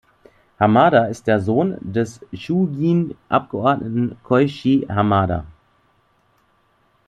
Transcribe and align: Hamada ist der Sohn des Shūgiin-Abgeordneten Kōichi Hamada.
Hamada 0.59 1.05
ist 1.09 1.27
der 1.27 1.39
Sohn 1.39 1.77
des 1.83 2.21
Shūgiin-Abgeordneten 2.33 4.17
Kōichi 4.25 4.89
Hamada. 4.89 5.45